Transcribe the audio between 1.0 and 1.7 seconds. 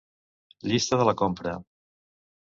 de la compra.